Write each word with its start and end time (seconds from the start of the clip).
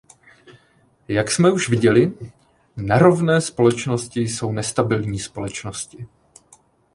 Jak 1.07 1.31
jsme 1.31 1.51
už 1.51 1.69
viděli, 1.69 2.13
nerovné 2.77 3.41
společnosti 3.41 4.19
jsou 4.21 4.51
nestabilní 4.51 5.19
společnosti. 5.19 6.07